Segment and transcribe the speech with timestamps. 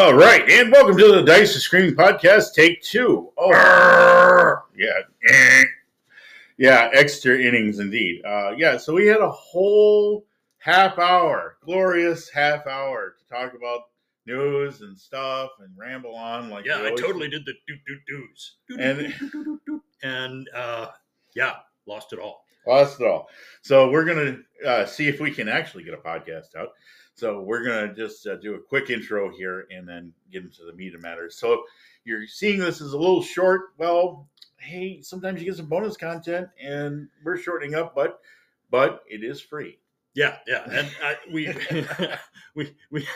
[0.00, 3.30] All right, and welcome to the Dice Are Screaming podcast, take two.
[3.36, 5.62] Oh, yeah,
[6.56, 8.22] yeah, extra innings indeed.
[8.24, 10.24] Uh, yeah, so we had a whole
[10.56, 13.82] half hour, glorious half hour to talk about
[14.24, 18.56] news and stuff and ramble on like Yeah, I totally did the doot doot doos.
[18.78, 20.86] And- and uh,
[21.36, 21.56] yeah,
[21.86, 22.44] lost it all.
[22.66, 23.28] Lost it all.
[23.60, 26.70] So we're gonna uh, see if we can actually get a podcast out.
[27.20, 30.72] So we're gonna just uh, do a quick intro here and then get into the
[30.72, 31.36] meat of matters.
[31.36, 31.64] So
[32.04, 33.74] you're seeing this as a little short.
[33.76, 34.26] Well,
[34.58, 38.20] hey, sometimes you get some bonus content, and we're shortening up, but
[38.70, 39.78] but it is free.
[40.14, 41.54] Yeah, yeah, and uh, we
[42.54, 43.06] we we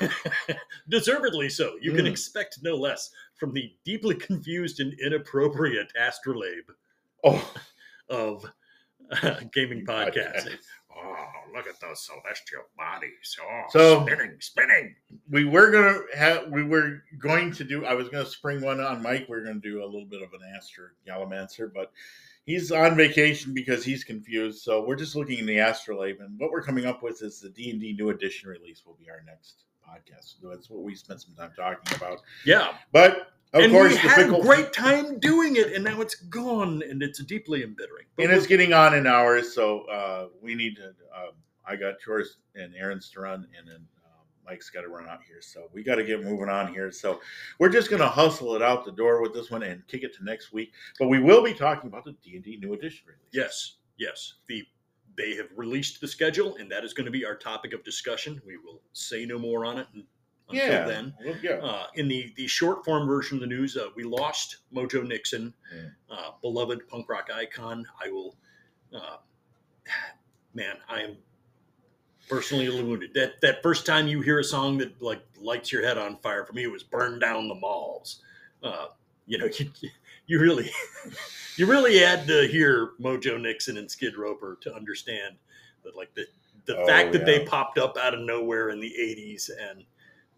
[0.90, 1.72] deservedly so.
[1.80, 2.10] You can Mm.
[2.10, 6.70] expect no less from the deeply confused and inappropriate astrolabe
[7.24, 7.52] Oh,
[8.10, 8.44] of
[9.22, 10.44] uh, gaming podcasts.
[10.46, 10.58] Podcast.
[10.96, 13.36] Oh, look at those celestial bodies!
[13.42, 14.94] Oh, So- spinning, spinning.
[15.30, 17.84] we were gonna have we were going to do.
[17.84, 19.26] I was gonna spring one on Mike.
[19.28, 21.92] We are gonna do a little bit of an Astro Galamancer, but
[22.46, 24.62] he's on vacation because he's confused.
[24.62, 27.50] So we're just looking in the astrolabe, and what we're coming up with is the
[27.50, 30.40] D and D new edition release will be our next podcast.
[30.40, 32.20] So that's what we spent some time talking about.
[32.46, 35.84] Yeah, But of and course, we the had fickle, a great time doing it, and
[35.84, 38.06] now it's gone, and it's deeply embittering.
[38.16, 40.88] But and it's getting on in hours, so uh, we need to.
[40.88, 41.30] Uh,
[41.66, 45.20] I got chores and errands to run, and then uh, Mike's got to run out
[45.26, 46.90] here, so we got to get moving on here.
[46.90, 47.20] So
[47.60, 50.24] we're just gonna hustle it out the door with this one and kick it to
[50.24, 50.72] next week.
[50.98, 53.30] But we will be talking about the D and D New Edition release.
[53.32, 54.34] Yes, yes.
[54.48, 54.64] The
[55.16, 58.42] they have released the schedule, and that is going to be our topic of discussion.
[58.44, 59.86] We will say no more on it
[60.48, 61.14] until yeah, then.
[61.24, 61.52] Well, yeah.
[61.54, 65.54] Uh, in the the short form version of the news, uh, we lost Mojo Nixon,
[65.74, 65.88] Yeah.
[66.10, 67.86] uh, beloved punk rock icon.
[68.04, 68.36] I will,
[68.94, 69.16] uh,
[70.54, 71.16] man, I am
[72.28, 73.12] personally wounded.
[73.14, 76.44] That that first time you hear a song that like lights your head on fire,
[76.44, 78.22] for me, it was "Burn Down the Malls."
[78.62, 78.86] Uh,
[79.26, 79.70] you know, you,
[80.26, 80.70] you really,
[81.56, 85.36] you really had to hear Mojo Nixon and Skid Roper to understand
[85.84, 86.26] that, like the
[86.66, 89.84] the Oh, fact that they popped up out of nowhere in the '80s and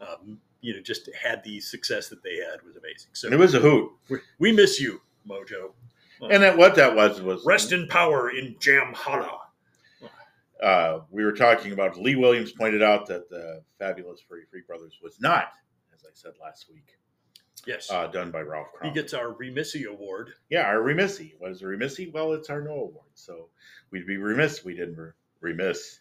[0.00, 3.10] um, you know just had the success that they had was amazing.
[3.12, 3.90] So And it was a hoot.
[4.08, 5.72] we, we miss you, Mojo.
[6.30, 9.40] And that, what that was was Rest in power in Jam Holla.
[10.62, 14.98] uh, we were talking about Lee Williams pointed out that the fabulous Furry Freak Brothers
[15.02, 15.48] was not,
[15.94, 16.96] as I said last week,
[17.66, 20.30] Yes, uh, done by Ralph he gets our Remissy Award.
[20.50, 21.34] yeah, our remissy.
[21.38, 22.10] What is a remissy?
[22.12, 23.08] Well, it's our no award.
[23.14, 23.48] So
[23.90, 26.00] we'd be remiss we didn't re- remiss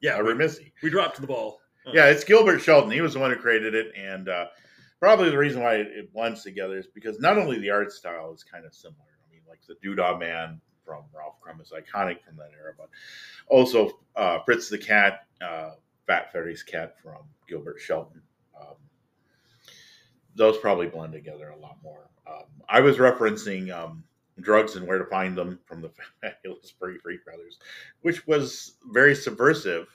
[0.00, 0.72] Yeah, a we, remissy.
[0.82, 1.60] we dropped the ball.
[1.92, 2.90] Yeah, it's Gilbert Shelton.
[2.90, 4.46] He was the one who created it, and uh,
[5.00, 8.32] probably the reason why it, it blends together is because not only the art style
[8.32, 9.04] is kind of similar.
[9.28, 12.88] I mean, like the Doodah Man from Ralph Crumb is iconic from that era, but
[13.48, 15.72] also uh, Fritz the Cat, uh,
[16.06, 18.22] Fat Freddy's cat from Gilbert Shelton.
[18.58, 18.76] Um,
[20.34, 22.08] those probably blend together a lot more.
[22.26, 24.04] Um, I was referencing um,
[24.40, 25.90] drugs and where to find them from the
[26.22, 27.58] fabulous Free Free Brothers,
[28.02, 29.86] which was very subversive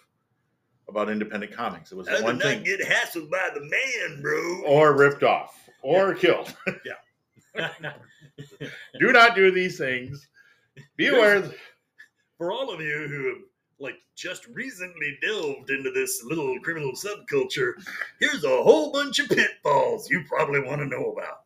[0.89, 1.91] about independent comics.
[1.91, 4.61] It was the I one thing, get hassled by the man, bro.
[4.65, 6.53] or ripped off, or killed.
[6.85, 7.91] Yeah.
[8.99, 10.27] do not do these things.
[10.95, 11.43] Be aware.
[12.37, 13.37] For all of you who have
[13.79, 17.73] like just recently delved into this little criminal subculture,
[18.19, 21.39] here's a whole bunch of pitfalls you probably want to know about.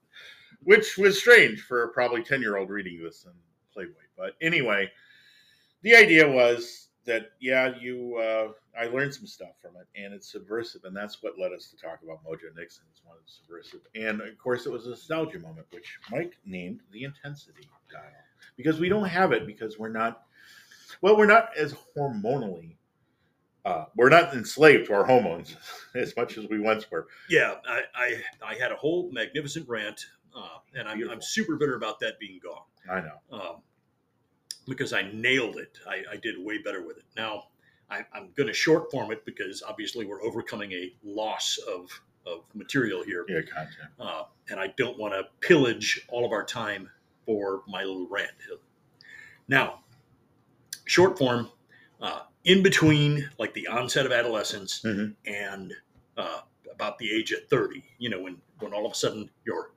[0.64, 3.32] which was strange for a probably 10 year old reading this in
[3.74, 3.94] Playboy.
[4.18, 4.92] But anyway,
[5.82, 10.32] the idea was that, yeah, you, uh, I learned some stuff from it and it's
[10.32, 10.86] subversive.
[10.86, 13.82] And that's what led us to talk about Mojo Nixon as one of the subversive.
[13.96, 18.02] And of course, it was a nostalgia moment, which Mike named the intensity dial
[18.58, 20.24] because we don't have it because we're not,
[21.02, 22.76] well, we're not as hormonally.
[23.66, 25.56] Uh, we're not enslaved to our hormones
[25.96, 27.08] as much as we once were.
[27.30, 31.76] Yeah, I I, I had a whole magnificent rant, uh, and I'm, I'm super bitter
[31.76, 32.64] about that being gone.
[32.92, 33.20] I know.
[33.32, 33.56] um,
[34.68, 35.78] because I nailed it.
[35.88, 37.04] I, I did way better with it.
[37.16, 37.46] Now
[37.90, 41.90] I, I'm going to short form it because obviously we're overcoming a loss of
[42.26, 43.92] of material here, Yeah, content.
[44.00, 46.90] uh, and I don't want to pillage all of our time
[47.26, 48.32] for my little rant.
[49.50, 49.80] Now,
[50.86, 51.50] short form,
[52.02, 55.16] uh, in between like the onset of adolescence Mhm.
[55.26, 55.74] and
[56.16, 56.42] uh,
[56.72, 59.72] about the age of 30, you know, when when all of a sudden your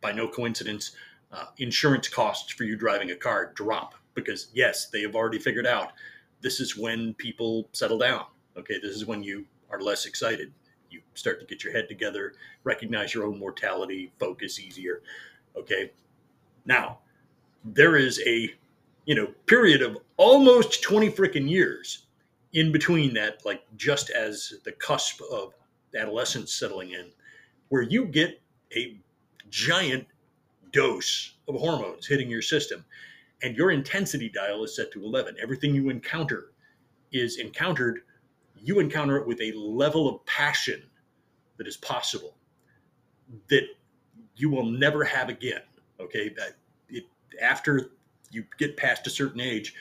[0.00, 0.92] by no coincidence
[1.32, 5.66] uh, insurance costs for you driving a car drop because yes, they have already figured
[5.66, 5.92] out
[6.40, 8.26] this is when people settle down.
[8.56, 10.52] Okay, this is when you are less excited.
[10.90, 12.34] You start to get your head together,
[12.64, 15.02] recognize your own mortality, focus easier.
[15.56, 15.92] Okay,
[16.64, 16.98] now
[17.64, 18.50] there is a
[19.06, 22.06] you know period of almost 20 freaking years
[22.52, 25.52] in between that like just as the cusp of
[25.96, 27.10] adolescence settling in
[27.68, 28.40] where you get
[28.76, 28.98] a
[29.50, 30.06] giant
[30.72, 32.84] dose of hormones hitting your system
[33.42, 36.52] and your intensity dial is set to 11 everything you encounter
[37.12, 38.00] is encountered.
[38.60, 40.82] You encounter it with a level of passion
[41.56, 42.36] that is possible
[43.48, 43.62] that
[44.36, 45.62] you will never have again
[46.00, 46.28] okay?
[46.30, 46.56] That
[46.88, 47.04] it
[47.40, 47.90] after
[48.30, 49.74] you get past a certain age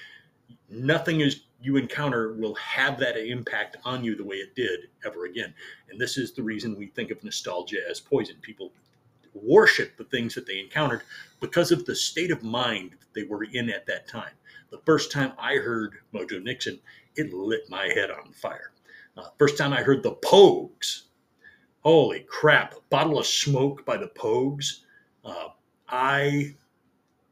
[0.69, 5.25] nothing is you encounter will have that impact on you the way it did ever
[5.25, 5.54] again.
[5.89, 8.36] And this is the reason we think of nostalgia as poison.
[8.42, 8.71] People
[9.33, 11.01] worship the things that they encountered
[11.39, 14.31] because of the state of mind that they were in at that time.
[14.69, 16.79] The first time I heard Mojo Nixon,
[17.15, 18.71] it lit my head on fire.
[19.15, 21.03] Uh, first time I heard the Pogues,
[21.81, 22.75] holy crap!
[22.89, 24.81] Bottle of Smoke by the Pogues.
[25.24, 25.50] Uh,
[25.88, 26.56] I,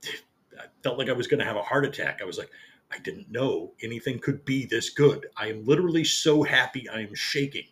[0.03, 2.19] I felt like I was going to have a heart attack.
[2.21, 2.49] I was like,
[2.91, 5.27] I didn't know anything could be this good.
[5.37, 6.87] I am literally so happy.
[6.87, 7.65] I am shaking.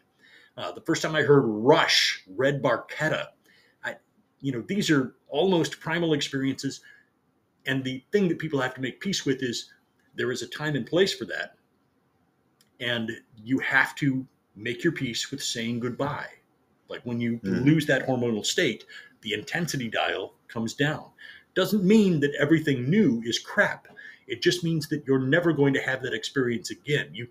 [0.57, 3.27] Uh, the first time I heard Rush, Red Barchetta,
[4.43, 6.81] you know, these are almost primal experiences.
[7.65, 9.71] And the thing that people have to make peace with is
[10.15, 11.55] there is a time and place for that.
[12.81, 13.09] And
[13.41, 16.27] you have to make your peace with saying goodbye.
[16.89, 17.63] Like when you mm.
[17.63, 18.83] lose that hormonal state,
[19.21, 21.05] the intensity dial comes down.
[21.55, 23.87] Doesn't mean that everything new is crap.
[24.27, 27.09] It just means that you're never going to have that experience again.
[27.13, 27.27] You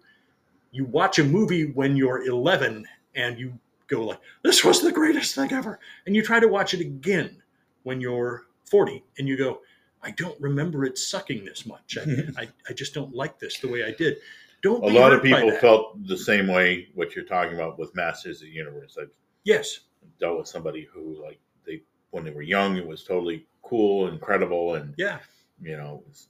[0.70, 3.52] you watch a movie when you're 11 and you
[3.92, 5.78] go like, this was the greatest thing ever.
[6.06, 7.42] And you try to watch it again
[7.82, 9.60] when you're 40 and you go,
[10.02, 11.96] I don't remember it sucking this much.
[11.98, 12.02] I,
[12.42, 14.16] I, I, just don't like this the way I did.
[14.62, 14.82] Don't.
[14.82, 16.88] A lot of people felt the same way.
[16.94, 18.96] What you're talking about with Masters of the Universe.
[19.00, 19.10] I've
[19.44, 19.80] yes
[20.20, 24.74] dealt with somebody who like they when they were young, it was totally cool, incredible,
[24.74, 25.18] and yeah,
[25.60, 26.28] you know, was,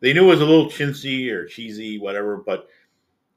[0.00, 2.38] they knew it was a little chintzy or cheesy, whatever.
[2.38, 2.68] But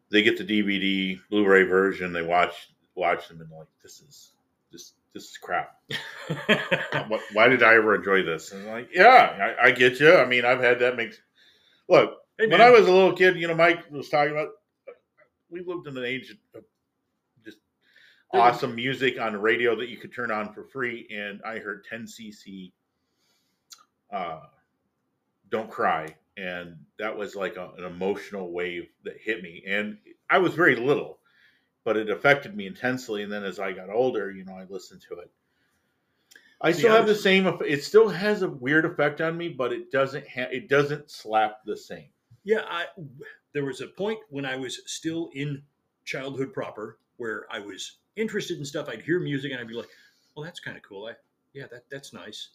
[0.09, 4.31] they get the DVD Blu-ray version, they watch watch them and like this is
[4.71, 5.79] this this is crap.
[7.07, 8.51] what, why did I ever enjoy this?
[8.51, 10.13] And I'm like, yeah, I, I, get you.
[10.13, 11.19] I mean, I've had that makes
[11.87, 12.17] look.
[12.37, 14.49] Hey, when I was a little kid, you know, Mike was talking about.
[15.49, 16.63] We lived in an age of
[17.43, 17.57] just
[18.31, 21.85] awesome music on the radio that you could turn on for free, and I heard
[21.91, 22.71] 10cc.
[24.13, 24.41] Uh,
[25.49, 29.97] don't cry, and that was like a, an emotional wave that hit me, and
[30.29, 31.18] I was very little
[31.83, 33.23] but it affected me intensely.
[33.23, 35.31] And then as I got older, you know, I listened to it.
[36.61, 37.47] I still have the same.
[37.65, 40.27] It still has a weird effect on me, but it doesn't.
[40.27, 42.09] Ha- it doesn't slap the same.
[42.43, 42.85] Yeah, I,
[43.53, 45.61] there was a point when I was still in
[46.03, 48.89] childhood proper where I was interested in stuff.
[48.89, 49.89] I'd hear music and I'd be like,
[50.35, 51.05] "Well, that's kind of cool.
[51.05, 51.13] I,
[51.53, 52.49] yeah, that that's nice,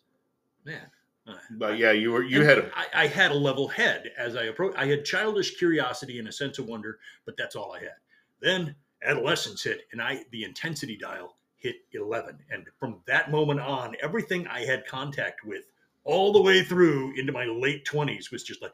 [0.67, 0.87] man."
[1.27, 2.59] Uh, but yeah, you were you had.
[2.59, 4.77] A, I, I had a level head as I approached.
[4.77, 7.97] I had childish curiosity and a sense of wonder, but that's all I had.
[8.41, 8.75] Then
[9.05, 14.47] adolescence hit and I the intensity dial hit 11 and from that moment on everything
[14.47, 15.65] I had contact with
[16.05, 18.73] all the way through into my late 20s was just like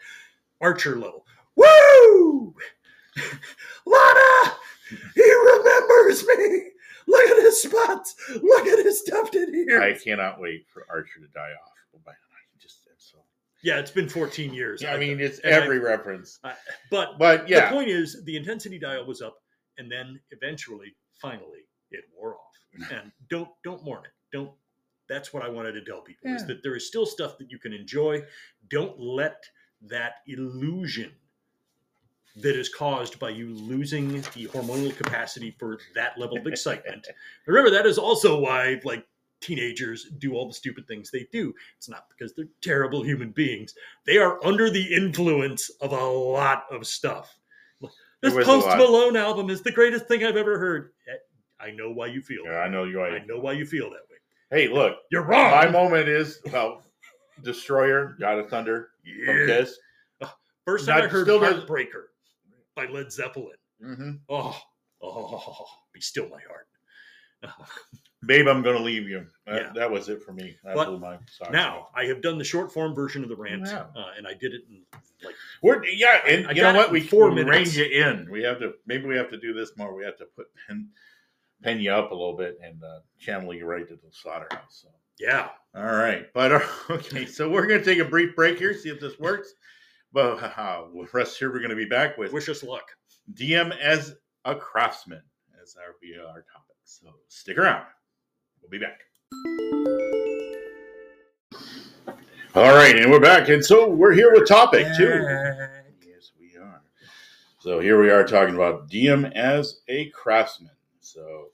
[0.60, 1.26] archer level.
[1.56, 2.54] Woo!
[3.86, 4.56] Lana
[5.14, 6.70] he remembers me.
[7.06, 8.14] Look at his spots.
[8.42, 9.80] Look at his stuffed in here.
[9.80, 11.72] I cannot wait for Archer to die off.
[11.94, 13.18] Oh man I just so
[13.62, 14.82] yeah, it's been 14 years.
[14.82, 16.38] Yeah, I mean, it's every I, reference.
[16.44, 16.54] I,
[16.90, 19.42] but but yeah, the point is, the intensity dial was up
[19.78, 22.40] and then eventually, finally, it wore off.
[22.92, 24.12] And don't don't mourn it.
[24.32, 24.52] Don't.
[25.08, 26.36] That's what I wanted to tell people yeah.
[26.36, 28.22] is that there is still stuff that you can enjoy.
[28.68, 29.44] Don't let
[29.82, 31.10] that illusion
[32.36, 37.08] that is caused by you losing the hormonal capacity for that level of excitement.
[37.46, 39.04] Remember, that is also why like
[39.40, 41.54] teenagers do all the stupid things they do.
[41.76, 43.74] It's not because they're terrible human beings.
[44.06, 47.39] They are under the influence of a lot of stuff.
[48.22, 50.92] This Post Malone album is the greatest thing I've ever heard.
[51.58, 52.44] I know why you feel.
[52.44, 53.02] Yeah, I know you.
[53.02, 54.16] I know why you feel that way.
[54.50, 55.50] Hey, look, you're wrong.
[55.50, 56.82] My moment is well,
[57.42, 59.46] Destroyer, God of Thunder, yeah.
[59.46, 59.76] Kiss.
[60.66, 62.04] First time Not, I heard Heartbreaker
[62.76, 63.56] by Led Zeppelin.
[63.84, 64.10] Mm-hmm.
[64.28, 64.58] Oh,
[65.02, 66.66] oh, be still my heart.
[68.26, 69.26] Babe, I'm going to leave you.
[69.46, 69.72] That, yeah.
[69.74, 70.54] that was it for me.
[70.62, 73.86] That but now I have done the short form version of the rant, yeah.
[73.96, 74.82] uh, and I did it in
[75.24, 76.90] like we're yeah, and I, you know what?
[76.90, 78.28] We four we range you in.
[78.30, 79.94] We have to maybe we have to do this more.
[79.94, 80.88] We have to put pen
[81.62, 84.82] pen you up a little bit and uh, channel you right to the slaughterhouse.
[84.82, 86.26] So yeah, all right.
[86.34, 89.18] But uh, okay, so we're going to take a brief break here, see if this
[89.18, 89.54] works.
[90.12, 92.90] But uh, rest here, we're going to be back with wish us luck.
[93.34, 95.22] DM as a craftsman
[95.62, 96.69] as our VR topic.
[96.90, 97.84] So stick around.
[98.60, 98.98] We'll be back.
[102.56, 103.48] All right, and we're back.
[103.48, 105.04] And so we're here with topic two.
[106.04, 106.82] Yes, we are.
[107.60, 110.72] So here we are talking about DM as a craftsman.
[111.00, 111.50] So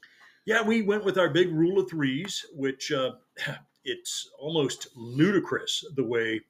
[0.46, 3.12] Yeah, we went with our big rule of threes, which uh,
[3.84, 6.40] it's almost ludicrous the way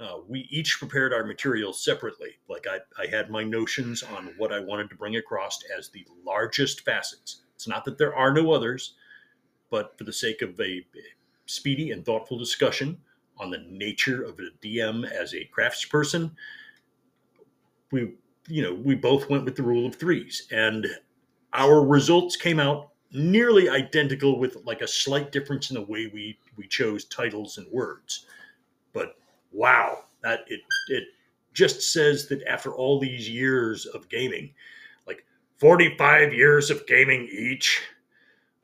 [0.00, 2.38] uh, we each prepared our materials separately.
[2.48, 6.06] Like I, I had my notions on what I wanted to bring across as the
[6.24, 7.42] largest facets.
[7.60, 8.94] It's not that there are no others,
[9.68, 10.82] but for the sake of a
[11.44, 12.96] speedy and thoughtful discussion
[13.36, 16.30] on the nature of a DM as a craftsperson,
[17.92, 18.14] we
[18.48, 20.86] you know we both went with the rule of threes, and
[21.52, 26.38] our results came out nearly identical with like a slight difference in the way we
[26.56, 28.24] we chose titles and words.
[28.94, 29.16] But
[29.52, 31.04] wow, that it it
[31.52, 34.54] just says that after all these years of gaming,
[35.60, 37.82] 45 years of gaming each,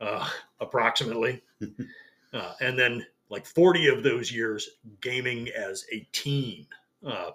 [0.01, 0.27] uh,
[0.59, 1.41] approximately,
[2.33, 4.69] uh, and then like 40 of those years
[5.01, 6.65] gaming as a team,
[7.05, 7.31] uh,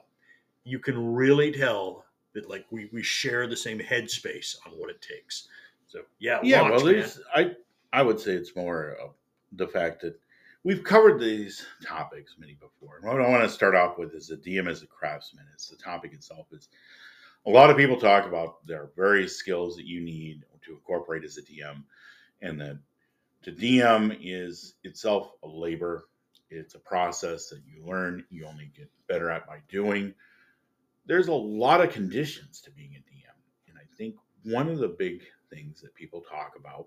[0.64, 2.04] you can really tell
[2.34, 5.48] that like we we share the same headspace on what it takes.
[5.86, 6.62] So yeah, yeah.
[6.62, 6.94] launch, well, man.
[6.94, 7.52] there's I
[7.92, 9.10] I would say it's more of
[9.52, 10.18] the fact that
[10.64, 12.96] we've covered these topics many before.
[12.96, 15.44] And what I want to start off with is the DM as a craftsman.
[15.52, 16.46] It's the topic itself.
[16.52, 16.68] Is
[17.46, 21.24] a lot of people talk about there are various skills that you need to incorporate
[21.24, 21.82] as a DM,
[22.40, 22.78] and that
[23.42, 26.04] to DM is itself a labor.
[26.50, 28.24] It's a process that you learn.
[28.30, 30.14] You only get better at by doing.
[31.06, 33.34] There's a lot of conditions to being a DM,
[33.68, 36.86] and I think one of the big things that people talk about,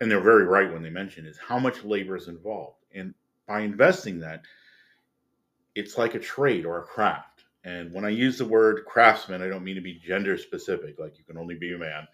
[0.00, 2.84] and they're very right when they mention, is how much labor is involved.
[2.94, 3.14] And
[3.48, 4.42] by investing that,
[5.74, 7.33] it's like a trade or a craft.
[7.64, 11.18] And when I use the word craftsman, I don't mean to be gender specific, like
[11.18, 12.06] you can only be a man.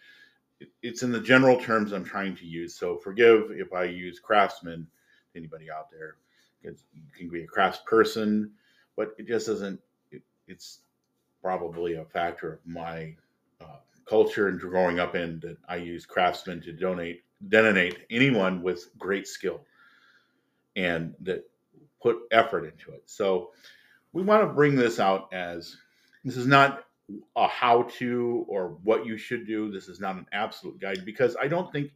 [0.83, 2.75] It's in the general terms I'm trying to use.
[2.77, 4.87] So forgive if I use craftsman
[5.33, 6.17] to anybody out there,
[6.63, 8.51] because you can be a craftsperson,
[8.97, 9.81] but it just doesn't,
[10.13, 10.81] it, it's
[11.43, 13.17] probably a factor of my
[13.61, 18.91] uh, culture and growing up in that I use craftsmen to donate denotate anyone with
[18.99, 19.63] great skill
[20.77, 21.49] and that
[22.03, 23.03] put effort into it.
[23.07, 23.51] So
[24.13, 25.77] we want to bring this out as
[26.25, 26.85] this is not
[27.37, 29.71] a how to or what you should do.
[29.71, 31.91] This is not an absolute guide because I don't think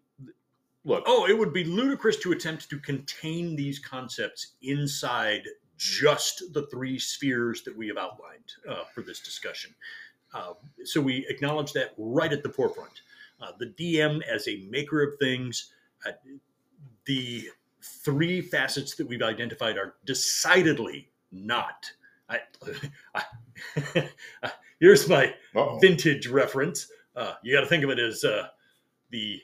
[0.85, 5.42] look, Oh, it would be ludicrous to attempt to contain these concepts inside
[5.76, 9.75] just the three spheres that we have outlined uh, for this discussion.
[10.33, 10.54] Uh,
[10.85, 13.02] so we acknowledge that right at the forefront.
[13.40, 15.73] Uh, the DM as a maker of things,
[16.06, 16.12] uh,
[17.06, 17.49] the
[17.83, 21.90] three facets that we've identified are decidedly not.
[23.14, 23.23] I,
[24.43, 24.50] I,
[24.81, 25.79] here's my uh-oh.
[25.81, 26.88] vintage reference.
[27.17, 28.49] Uh, you got to think of it as uh,
[29.11, 29.41] the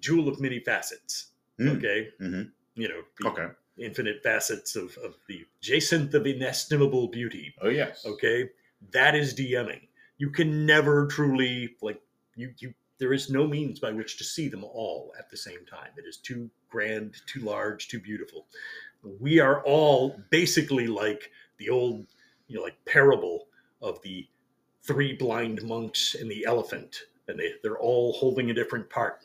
[0.00, 1.26] jewel of many facets.
[1.60, 2.50] Mm, Okay, mhm.
[2.74, 3.46] you know, Okay.
[3.78, 7.54] infinite facets of, of the jacinth of inestimable beauty.
[7.60, 8.04] Oh yes.
[8.06, 8.50] Okay,
[8.92, 9.88] that is DMing.
[10.18, 12.00] You can never truly like
[12.36, 12.74] you you.
[12.98, 15.90] There is no means by which to see them all at the same time.
[15.96, 18.46] It is too grand, too large, too beautiful.
[19.20, 22.06] We are all basically like the old,
[22.48, 23.46] you know, like parable
[23.82, 24.26] of the
[24.82, 29.20] three blind monks and the elephant, and they they're all holding a different part.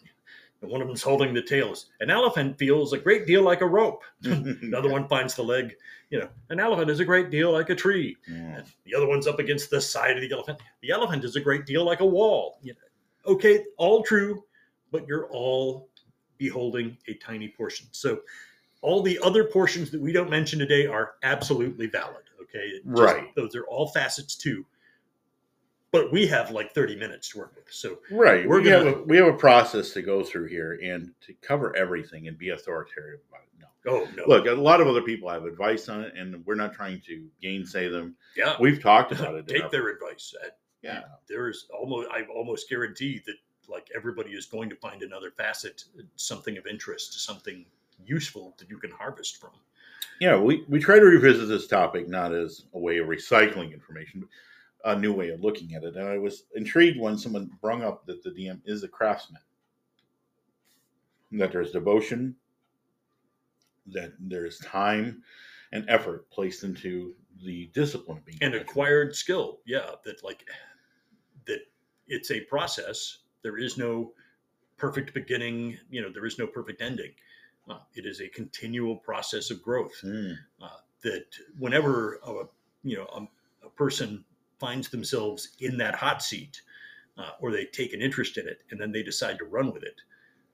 [0.62, 1.88] And one of them's holding the tails.
[2.00, 4.04] An elephant feels a great deal like a rope.
[4.24, 5.76] Another one finds the leg.
[6.10, 8.16] You know, an elephant is a great deal like a tree.
[8.30, 8.58] Yeah.
[8.58, 10.60] And the other one's up against the side of the elephant.
[10.82, 12.60] The elephant is a great deal like a wall.
[12.62, 14.44] You know, okay, all true,
[14.92, 15.90] but you're all
[16.38, 17.88] beholding a tiny portion.
[17.92, 18.22] So
[18.82, 22.24] all the other portions that we don't mention today are absolutely valid.
[22.56, 23.34] Okay, just- Right.
[23.36, 24.66] Those are all facets too.
[25.92, 27.72] But we have like 30 minutes to work with.
[27.72, 28.48] So Right.
[28.48, 31.34] We're we have gonna- a we have a process to go through here and to
[31.42, 33.50] cover everything and be authoritative about it.
[33.86, 33.92] No.
[33.92, 36.74] oh no, Look, a lot of other people have advice on it, and we're not
[36.74, 38.16] trying to gainsay them.
[38.36, 39.48] yeah, We've talked about it.
[39.48, 40.34] take their advice.
[40.44, 40.50] Uh,
[40.82, 41.04] yeah.
[41.28, 43.36] there's almost I almost guarantee that
[43.70, 45.84] like everybody is going to find another facet,
[46.16, 47.66] something of interest, something
[48.06, 49.52] useful that you can harvest from.
[50.20, 54.22] Yeah, we, we try to revisit this topic not as a way of recycling information,
[54.22, 54.30] but
[54.98, 55.96] a new way of looking at it.
[55.96, 59.42] And I was intrigued when someone brought up that the DM is a craftsman,
[61.32, 62.36] that there's devotion,
[63.88, 65.24] that there's time
[65.72, 70.46] and effort placed into the discipline of being and acquired skill yeah that like
[71.46, 71.60] that
[72.08, 73.20] it's a process.
[73.42, 74.14] There is no
[74.78, 77.12] perfect beginning you know there is no perfect ending
[77.70, 80.00] uh, it is a continual process of growth.
[80.04, 80.68] Mm, uh,
[81.04, 81.26] that
[81.58, 82.44] whenever a,
[82.84, 84.24] you know a, a person
[84.60, 86.62] finds themselves in that hot seat
[87.18, 89.84] uh, or they take an interest in it and then they decide to run with
[89.84, 89.96] it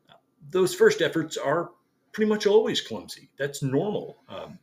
[0.10, 0.14] uh,
[0.50, 1.70] those first efforts are
[2.12, 3.30] pretty much always clumsy.
[3.38, 4.18] That's normal.
[4.28, 4.60] Um,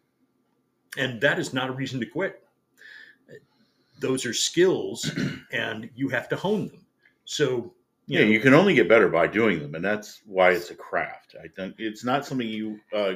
[0.97, 2.43] and that is not a reason to quit.
[3.99, 5.11] Those are skills
[5.53, 6.87] and you have to hone them.
[7.25, 7.73] So
[8.07, 11.35] yeah, you can only get better by doing them, and that's why it's a craft.
[11.43, 13.15] I think it's not something you uh,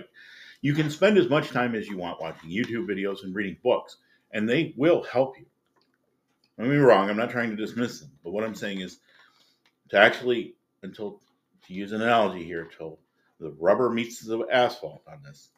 [0.62, 3.96] you can spend as much time as you want watching YouTube videos and reading books,
[4.32, 5.46] and they will help you.
[6.58, 8.98] Don't get me wrong; I'm not trying to dismiss them, but what I'm saying is
[9.90, 11.20] to actually, until
[11.66, 12.98] to use an analogy here, till
[13.38, 15.50] the rubber meets the asphalt on this,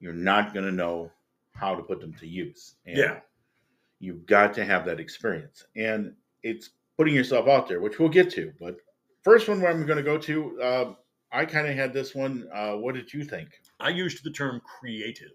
[0.00, 1.10] you're not going to know
[1.52, 2.74] how to put them to use.
[2.86, 3.20] And Yeah.
[4.00, 8.28] you've got to have that experience, and it's putting yourself out there, which we'll get
[8.32, 8.52] to.
[8.60, 8.76] But
[9.22, 10.94] first one, where I'm going to go to, uh,
[11.32, 12.48] I kind of had this one.
[12.52, 13.50] Uh, what did you think?
[13.80, 15.30] I used the term creative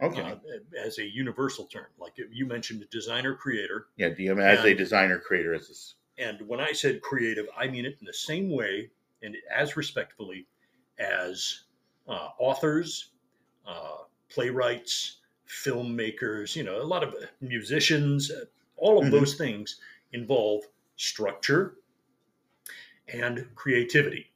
[0.00, 0.36] Okay, uh,
[0.80, 1.86] as a universal term.
[1.98, 3.88] Like you mentioned, designer creator.
[3.96, 5.96] yeah, DM as a designer creator as this.
[6.18, 8.90] And when I said creative, I mean it in the same way
[9.22, 10.46] and as respectfully
[11.00, 11.64] as
[12.06, 13.10] uh, authors,
[13.66, 13.98] uh,
[14.28, 15.16] playwrights,
[15.48, 18.30] filmmakers, you know, a lot of musicians,
[18.76, 19.10] all of Mhm.
[19.10, 19.80] those things
[20.12, 20.64] involve
[20.98, 21.76] structure
[23.12, 24.26] and creativity.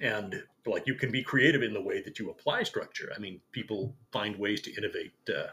[0.00, 3.12] And like you can be creative in the way that you apply structure.
[3.16, 5.12] I mean, people find ways to innovate.
[5.28, 5.48] Uh,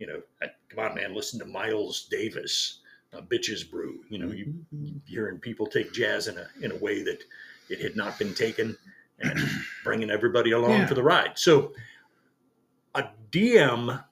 [0.00, 0.20] you know,
[0.68, 2.80] come on, man, listen to Miles Davis,
[3.12, 4.00] uh, Bitches Brew.
[4.08, 4.54] You know, you
[5.06, 7.22] hearing people take jazz in a in a way that
[7.68, 8.76] it had not been taken,
[9.20, 9.38] and
[9.84, 10.86] bringing everybody along Yeah.
[10.86, 11.32] for the ride.
[11.38, 11.72] So,
[12.94, 14.02] a DM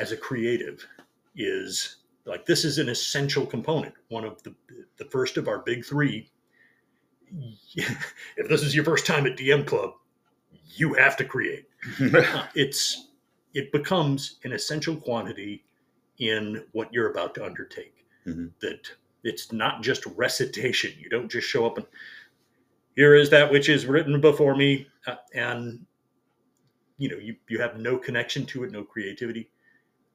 [0.00, 0.86] as a creative
[1.34, 1.96] is
[2.28, 3.94] like this is an essential component.
[4.08, 4.54] One of the
[4.96, 6.30] the first of our big three.
[7.74, 9.92] if this is your first time at DM Club,
[10.76, 11.66] you have to create.
[12.54, 13.08] It's
[13.54, 15.64] it becomes an essential quantity
[16.18, 18.04] in what you're about to undertake.
[18.26, 18.52] Mhm.
[18.60, 18.90] That
[19.24, 20.92] it's not just recitation.
[20.98, 21.86] You don't just show up and
[22.98, 25.86] here is that which is written before me, uh, and
[26.96, 29.50] you know you you have no connection to it, no creativity.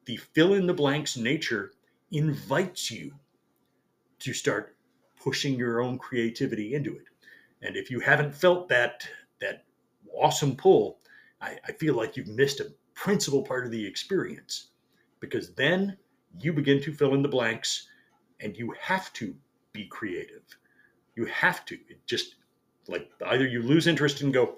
[0.03, 1.71] The fill in the blanks nature
[2.13, 3.13] invites you
[4.19, 4.75] to start
[5.21, 7.05] pushing your own creativity into it.
[7.61, 9.07] And if you haven't felt that
[9.41, 9.65] that
[10.15, 10.99] awesome pull,
[11.41, 14.67] I, I feel like you've missed a principal part of the experience
[15.19, 15.97] because then
[16.39, 17.87] you begin to fill in the blanks
[18.41, 19.35] and you have to
[19.73, 20.43] be creative.
[21.15, 21.75] You have to.
[21.89, 22.35] It just
[22.87, 24.55] like either you lose interest and go,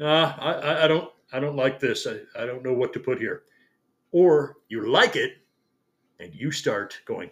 [0.00, 2.06] uh, I, I- don't I don't like this.
[2.06, 3.42] I, I don't know what to put here.
[4.12, 5.37] Or you like it
[6.20, 7.30] and you start going,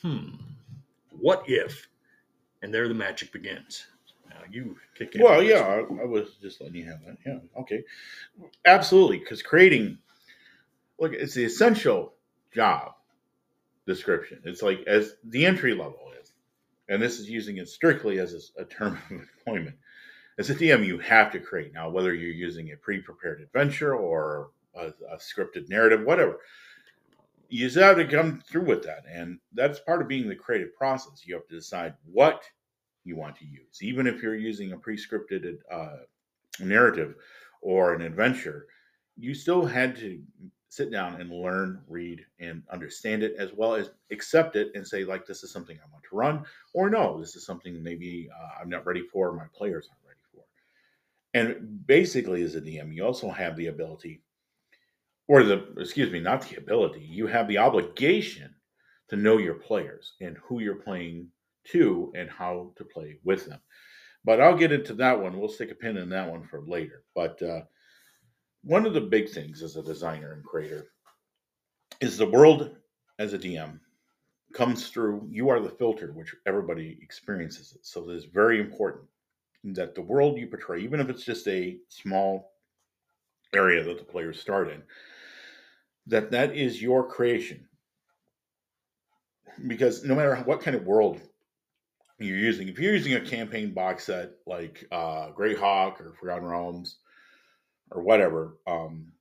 [0.00, 0.30] hmm,
[1.10, 1.88] what if?
[2.62, 3.86] And there the magic begins.
[4.28, 5.22] Now you kick in.
[5.22, 7.16] Well, yeah, I, I was just letting you have that.
[7.26, 7.84] Yeah, okay,
[8.64, 9.18] absolutely.
[9.18, 9.98] Because creating,
[10.98, 12.14] look, it's the essential
[12.54, 12.92] job
[13.86, 14.40] description.
[14.44, 16.32] It's like as the entry level is,
[16.88, 19.76] and this is using it strictly as a, a term of employment.
[20.38, 24.50] As a DM, you have to create now, whether you're using a pre-prepared adventure or
[24.74, 26.38] a, a scripted narrative, whatever.
[27.52, 30.74] You just have to come through with that, and that's part of being the creative
[30.74, 31.26] process.
[31.26, 32.42] You have to decide what
[33.04, 33.82] you want to use.
[33.82, 35.96] Even if you're using a pre-scripted uh,
[36.60, 37.16] narrative
[37.60, 38.68] or an adventure,
[39.18, 40.18] you still had to
[40.70, 45.04] sit down and learn, read, and understand it, as well as accept it and say,
[45.04, 48.62] like, this is something I want to run, or no, this is something maybe uh,
[48.62, 50.44] I'm not ready for, my players aren't ready for.
[51.34, 54.22] And basically, as a DM, you also have the ability,
[55.28, 58.54] or the excuse me, not the ability, you have the obligation
[59.08, 61.28] to know your players and who you're playing
[61.64, 63.60] to and how to play with them.
[64.24, 65.38] But I'll get into that one.
[65.38, 67.04] We'll stick a pin in that one for later.
[67.14, 67.62] But uh,
[68.62, 70.86] one of the big things as a designer and creator
[72.00, 72.76] is the world
[73.18, 73.80] as a DM
[74.54, 75.26] comes through.
[75.30, 77.84] You are the filter, which everybody experiences it.
[77.84, 79.04] So it is very important
[79.64, 82.52] that the world you portray, even if it's just a small
[83.54, 84.82] area that the players start in,
[86.06, 87.66] that that is your creation.
[89.66, 91.20] Because no matter what kind of world
[92.18, 96.96] you're using, if you're using a campaign box set like uh, Greyhawk or Forgotten Realms
[97.90, 99.12] or whatever, um,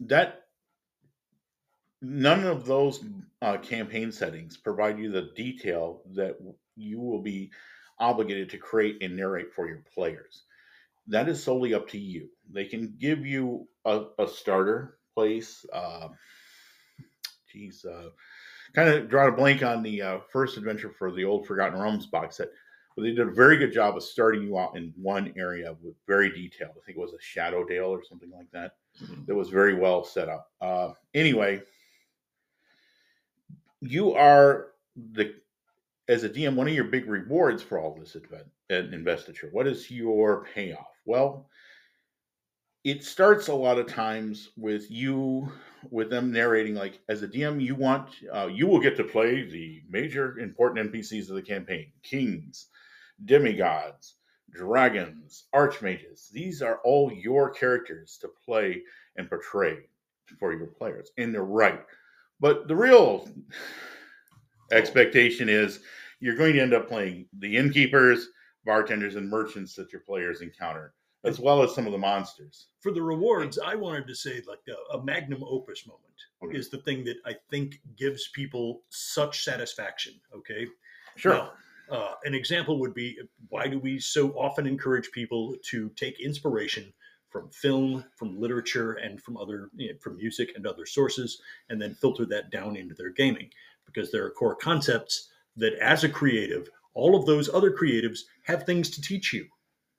[0.00, 0.42] that
[2.00, 3.04] none of those
[3.42, 6.36] uh, campaign settings provide you the detail that
[6.76, 7.50] you will be
[7.98, 10.42] obligated to create and narrate for your players.
[11.06, 12.28] That is solely up to you.
[12.50, 15.64] They can give you a, a starter place.
[15.72, 16.08] Uh,
[17.52, 18.08] geez, uh,
[18.74, 22.06] kind of draw a blank on the uh, first adventure for the old Forgotten Realms
[22.06, 22.48] box set,
[22.96, 25.94] but they did a very good job of starting you out in one area with
[26.06, 26.72] very detailed.
[26.76, 28.72] I think it was a Shadowdale or something like that.
[29.26, 30.50] That was very well set up.
[30.60, 31.62] Uh, anyway,
[33.80, 34.68] you are
[35.14, 35.34] the
[36.08, 39.48] as a DM, one of your big rewards for all this event and investiture.
[39.52, 40.90] What is your payoff?
[41.06, 41.48] Well,
[42.84, 45.50] it starts a lot of times with you
[45.90, 49.42] with them narrating like as a dm you want uh, you will get to play
[49.42, 52.68] the major important npcs of the campaign kings
[53.24, 54.14] demigods,
[54.50, 56.30] dragons, archmages.
[56.30, 58.82] These are all your characters to play
[59.16, 59.78] and portray
[60.38, 61.84] for your players, and they're right.
[62.40, 63.28] But the real
[64.72, 65.80] expectation is
[66.20, 68.28] you're going to end up playing the innkeepers,
[68.64, 72.66] bartenders, and merchants that your players encounter, as well as some of the monsters.
[72.80, 76.02] For the rewards, I wanted to say like a, a magnum opus moment
[76.42, 76.58] Okay.
[76.58, 80.14] is the thing that I think gives people such satisfaction.
[80.34, 80.66] Okay.
[81.16, 81.34] Sure.
[81.34, 81.52] Now,
[81.90, 86.92] uh, an example would be why do we so often encourage people to take inspiration
[87.28, 91.80] from film, from literature, and from other you know, from music and other sources, and
[91.80, 93.50] then filter that down into their gaming?
[93.86, 98.64] Because there are core concepts that, as a creative, all of those other creatives have
[98.64, 99.46] things to teach you.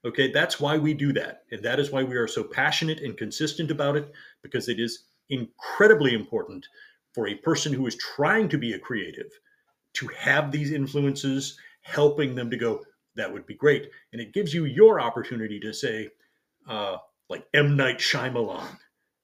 [0.06, 3.18] Okay, that's why we do that, and that is why we are so passionate and
[3.18, 4.12] consistent about it.
[4.42, 6.68] Because it is incredibly important
[7.14, 9.32] for a person who is trying to be a creative
[9.94, 12.82] to have these influences helping them to go
[13.16, 16.10] that would be great and it gives you your opportunity to say
[16.68, 16.98] uh,
[17.30, 18.78] like m night Shyamalan,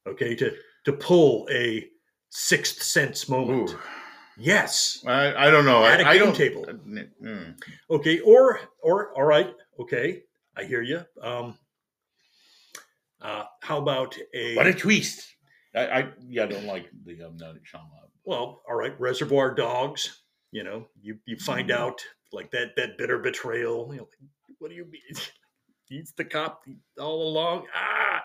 [0.08, 0.54] okay to
[0.86, 1.88] to pull a
[2.30, 3.80] sixth sense moment Ooh.
[4.38, 5.84] yes I, I don't know.
[5.86, 6.66] At a I, I game don't, table.
[6.66, 7.56] Mm.
[7.90, 10.24] okay or or all right okay
[10.60, 11.58] i hear you um
[13.22, 15.26] uh how about a What a twist!
[15.76, 18.10] I, I yeah, I don't like the um, Shyamalan.
[18.26, 21.76] well all right reservoir dogs you know you you find Mhm.
[21.76, 24.10] out like that that bitter betrayal you know
[24.60, 25.16] what do you mean
[25.86, 26.64] he's the cop
[27.00, 28.24] all along ah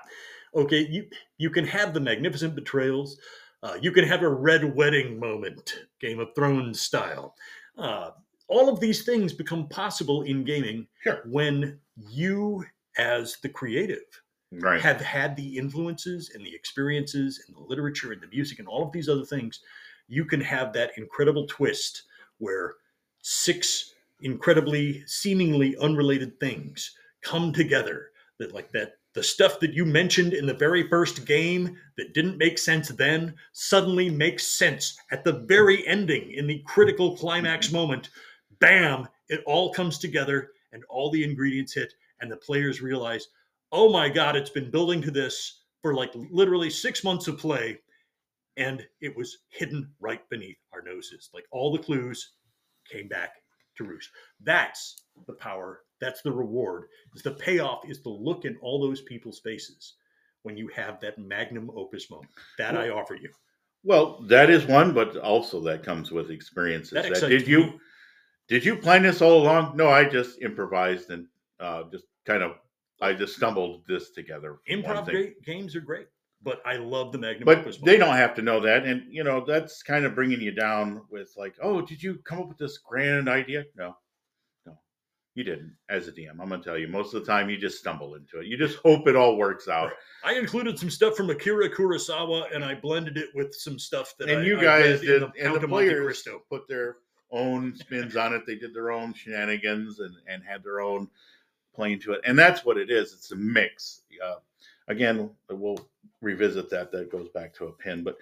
[0.54, 3.18] okay you you can have the magnificent betrayals
[3.62, 7.34] uh, you can have a red wedding moment game of thrones style
[7.78, 8.10] uh,
[8.48, 11.22] all of these things become possible in gaming Sure.
[11.26, 12.64] when you
[12.98, 14.80] as the creative Right.
[14.80, 18.84] have had the influences and the experiences and the literature and the music and all
[18.84, 19.58] of these other things,
[20.06, 22.04] you can have that incredible twist
[22.38, 22.74] where
[23.20, 30.32] six incredibly seemingly unrelated things come together that like that the stuff that you mentioned
[30.32, 35.32] in the very first game that didn't make sense then suddenly makes sense at the
[35.32, 37.76] very ending in the critical climax mm-hmm.
[37.76, 38.10] moment.
[38.58, 39.08] Bam!
[39.28, 43.28] It all comes together and all the ingredients hit and the players realize
[43.72, 47.78] oh my god it's been building to this for like literally six months of play
[48.56, 52.34] and it was hidden right beneath our noses like all the clues
[52.90, 53.36] came back
[53.76, 54.10] to roost
[54.42, 56.84] that's the power that's the reward
[57.14, 59.94] is the payoff is the look in all those people's faces
[60.42, 63.30] when you have that magnum opus moment that i offer you
[63.84, 66.92] Well, that is one, but also that comes with experiences.
[66.92, 67.78] that That did you.
[68.48, 69.76] Did you plan this all along?
[69.76, 71.26] No, I just improvised and
[71.60, 72.52] uh, just kind of
[73.00, 74.58] I just stumbled this together.
[74.70, 76.06] improv ga- games are great
[76.42, 79.24] but i love the magnum But opus they don't have to know that, and you
[79.24, 82.58] know that's kind of bringing you down with like, oh, did you come up with
[82.58, 83.64] this grand idea?
[83.76, 83.96] No,
[84.66, 84.78] no,
[85.34, 85.74] you didn't.
[85.88, 88.40] As a DM, I'm gonna tell you, most of the time you just stumble into
[88.40, 88.46] it.
[88.46, 89.92] You just hope it all works out.
[90.22, 94.28] I included some stuff from Akira Kurosawa and I blended it with some stuff that
[94.28, 96.96] and I, you guys did, the and Count the players put their
[97.34, 98.46] own spins on it.
[98.46, 101.08] They did their own shenanigans and and had their own
[101.74, 103.12] playing to it, and that's what it is.
[103.12, 104.02] It's a mix.
[104.24, 104.36] Uh,
[104.88, 105.86] again, we'll
[106.22, 106.92] revisit that.
[106.92, 108.16] That goes back to a pin, but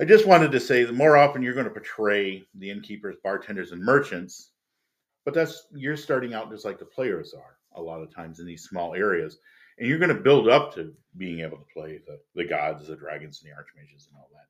[0.00, 3.72] I just wanted to say that more often you're going to portray the innkeepers, bartenders,
[3.72, 4.52] and merchants,
[5.24, 8.46] but that's you're starting out just like the players are a lot of times in
[8.46, 9.38] these small areas,
[9.78, 12.96] and you're going to build up to being able to play the the gods, the
[12.96, 14.46] dragons, and the archmages, and all that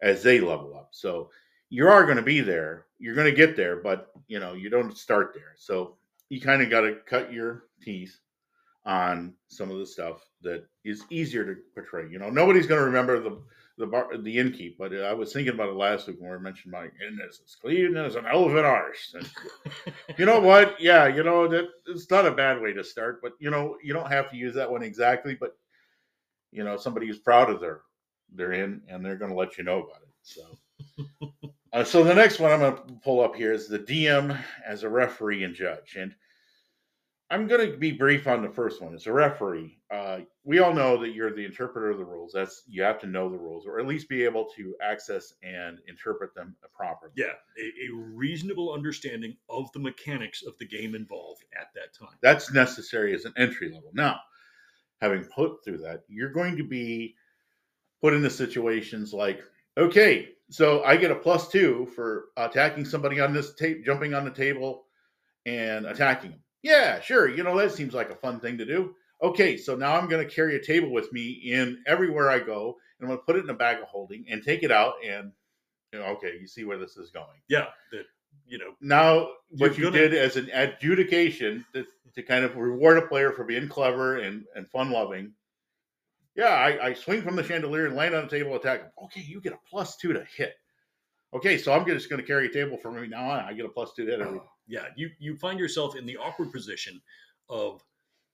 [0.00, 0.88] as they level up.
[0.90, 1.30] So
[1.76, 2.86] you are going to be there.
[2.98, 5.52] You're going to get there, but you know you don't start there.
[5.56, 5.96] So
[6.30, 8.18] you kind of got to cut your teeth
[8.86, 12.08] on some of the stuff that is easier to portray.
[12.08, 13.42] You know, nobody's going to remember the
[13.76, 16.72] the bar, the innkeep, but I was thinking about it last week when we mentioned
[16.72, 19.14] my goodness, it's clean as an elephant arse.
[19.14, 19.30] And
[20.18, 20.80] you know what?
[20.80, 23.92] Yeah, you know that it's not a bad way to start, but you know you
[23.92, 25.36] don't have to use that one exactly.
[25.38, 25.54] But
[26.52, 27.82] you know somebody who's proud of their
[28.32, 30.08] their in, and they're going to let you know about it.
[30.22, 30.42] So.
[31.76, 34.82] Uh, so the next one I'm going to pull up here is the DM as
[34.82, 36.14] a referee and judge, and
[37.28, 38.94] I'm going to be brief on the first one.
[38.94, 42.32] As a referee, uh, we all know that you're the interpreter of the rules.
[42.32, 45.78] That's you have to know the rules, or at least be able to access and
[45.86, 47.12] interpret them properly.
[47.14, 52.16] Yeah, a, a reasonable understanding of the mechanics of the game involved at that time.
[52.22, 53.90] That's necessary as an entry level.
[53.92, 54.18] Now,
[55.02, 57.16] having put through that, you're going to be
[58.00, 59.42] put into situations like,
[59.76, 64.24] okay, so I get a plus two for attacking somebody on this tape, jumping on
[64.24, 64.84] the table
[65.44, 66.40] and attacking them.
[66.62, 67.28] Yeah, sure.
[67.28, 68.94] You know, that seems like a fun thing to do.
[69.22, 72.76] Okay, so now I'm going to carry a table with me in everywhere I go,
[72.98, 74.94] and I'm going to put it in a bag of holding and take it out.
[75.06, 75.32] And,
[75.92, 77.40] you know, okay, you see where this is going.
[77.48, 78.02] Yeah, the
[78.46, 81.84] you know, now what You're gonna- did as an adjudication to,
[82.14, 85.32] to kind of reward a player for being clever and, and fun loving.
[86.36, 88.80] Yeah, I, I swing from the chandelier and land on the table, attack.
[88.82, 88.90] him.
[89.04, 90.54] Okay, you get a plus two to hit.
[91.34, 93.40] Okay, so I'm just going to carry a table from me now on.
[93.40, 94.40] I get a plus two to hit every.
[94.68, 97.00] yeah, you you find yourself in the awkward position
[97.48, 97.82] of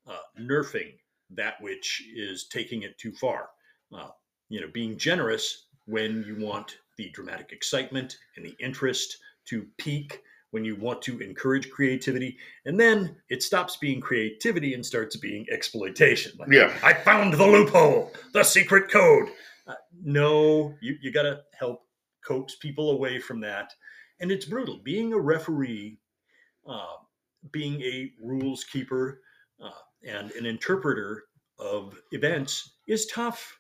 [0.07, 0.95] uh, nerfing
[1.31, 3.49] that which is taking it too far.
[3.97, 4.09] Uh,
[4.49, 10.21] you know, being generous when you want the dramatic excitement and the interest to peak,
[10.53, 12.37] when you want to encourage creativity,
[12.67, 16.33] and then it stops being creativity and starts being exploitation.
[16.39, 16.73] Like, Yeah.
[16.85, 19.29] I found the loophole, the secret code.
[19.67, 21.83] Uh, no, you, you got to help
[22.25, 23.73] coax people away from that.
[24.21, 24.79] And it's brutal.
[24.85, 25.99] Being a referee,
[26.69, 26.97] uh,
[27.51, 29.23] being a rules keeper,
[29.63, 29.71] uh,
[30.07, 31.25] and an interpreter
[31.59, 33.59] of events is tough.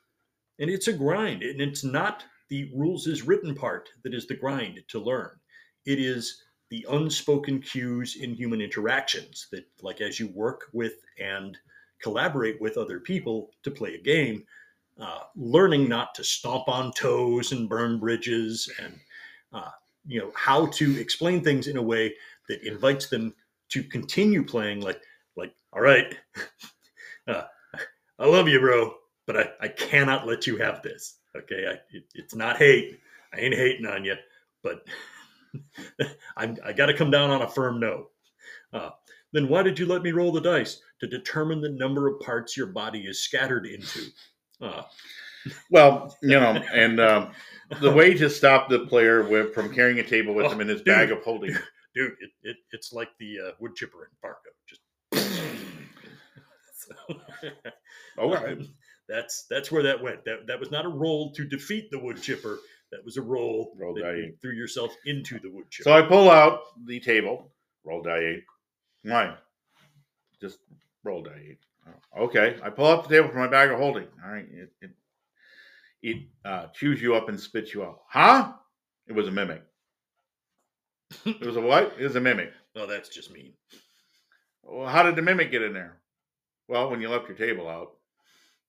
[0.59, 1.42] And it's a grind.
[1.42, 5.31] And it's not the rules is written part that is the grind to learn.
[5.87, 6.42] It is
[6.73, 11.59] the unspoken cues in human interactions that, like, as you work with and
[12.03, 14.43] collaborate with other people to play a game,
[14.99, 18.99] uh, learning not to stomp on toes and burn bridges and
[19.53, 19.71] uh,
[20.07, 22.15] you know how to explain things in a way
[22.49, 23.35] that invites them
[23.69, 25.01] to continue playing like
[25.37, 26.17] like all right
[27.29, 27.45] uh,
[28.19, 28.95] i love you bro
[29.27, 31.67] but I, I cannot let you have this okay?
[31.69, 32.99] I, it, it's not hate.
[33.33, 34.17] I ain't hating on you
[34.63, 34.87] but
[36.37, 38.09] I'm, i got to come down on a firm no
[38.73, 38.91] uh,
[39.33, 42.57] then why did you let me roll the dice to determine the number of parts
[42.57, 44.01] your body is scattered into
[44.61, 44.83] uh,
[45.71, 47.33] Well, you know, and um,
[47.81, 50.69] the way to stop the player with, from carrying a table with Oh, him in
[50.69, 50.87] his dude.
[50.87, 51.51] bag of holding.
[51.95, 54.51] dude, it, it it's like the uh, wood chipper in Fargo.
[54.69, 54.83] Just
[56.75, 57.15] so,
[58.19, 58.59] All right.
[59.09, 60.25] that's that's where that went.
[60.25, 62.59] That that was not a roll to defeat the wood chipper.
[62.92, 64.40] That was a roll Roll die you eight.
[64.40, 65.88] threw yourself into the wood chipper.
[65.88, 67.50] So I pull out the table,
[67.85, 68.44] roll die eight.
[69.02, 69.35] Why?
[70.40, 70.59] Just
[71.02, 71.59] roll die eight.
[72.14, 72.59] Oh, Okay.
[72.62, 74.07] I pull out the table from my bag of holding.
[74.24, 74.46] All right.
[74.52, 74.90] It, it,
[76.02, 78.00] it uh, chews you up and spits you out.
[78.09, 78.52] Huh?
[79.09, 79.62] It was a mimic.
[81.24, 81.94] It was a what?
[81.98, 82.52] It was a mimic.
[82.76, 83.52] oh, that's just mean.
[84.62, 85.98] Well, how did the mimic get in there?
[86.68, 87.92] Well, when you left your table out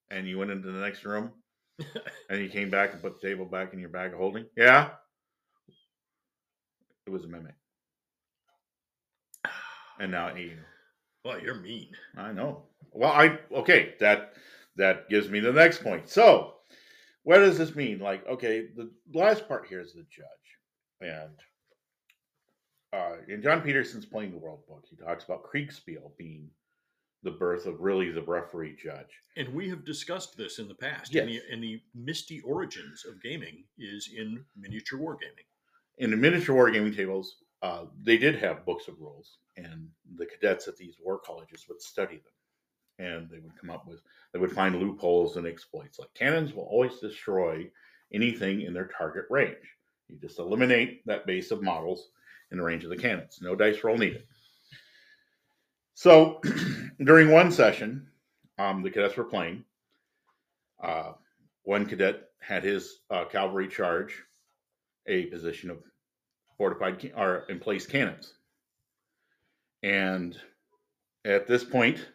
[0.10, 1.32] and you went into the next room
[2.30, 4.46] and you came back and put the table back in your bag of holding.
[4.56, 4.92] Yeah.
[7.06, 7.56] It was a mimic.
[10.00, 10.58] And now you.
[11.24, 11.90] Well, you're mean.
[12.18, 12.64] I know.
[12.92, 14.34] Well, I okay, that
[14.76, 16.10] that gives me the next point.
[16.10, 16.56] So,
[17.24, 18.00] what does this mean?
[18.00, 20.26] Like, okay, the last part here is the judge.
[21.02, 21.32] And
[22.92, 26.50] uh in Jon Peterson's Playing the World book, he talks about Kriegspiel being
[27.24, 29.08] the birth of really the referee judge.
[29.38, 31.14] And we have discussed this in the past.
[31.14, 31.24] Yes.
[31.24, 35.48] And, the, and the misty origins of gaming is in miniature wargaming.
[35.98, 40.68] in the miniature wargaming tables, uh, they did have books of rules, and the cadets
[40.68, 44.02] at these war colleges would study them, and they would come up with
[44.34, 45.98] they would find loopholes and exploits.
[45.98, 47.70] Like cannons will always destroy
[48.12, 49.78] anything in their target range.
[50.10, 52.10] You just eliminate that base of models
[52.52, 53.40] in the range of the cannons.
[53.42, 54.24] No dice roll needed.
[55.94, 56.42] So
[57.06, 58.08] during one session,
[58.58, 59.64] um, the cadets were playing.
[60.82, 61.14] Uh,
[61.64, 64.22] one cadet had his uh, cavalry charge
[65.08, 65.78] a position of
[66.58, 68.34] fortified or in place cannons.
[69.82, 70.38] And
[71.26, 72.06] at this point,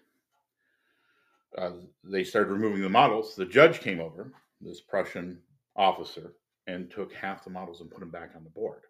[1.57, 1.72] uh,
[2.05, 3.35] they started removing the models.
[3.35, 5.38] The judge came over, this Prussian
[5.77, 6.35] officer,
[6.66, 8.83] and took half the models and put them back on the board.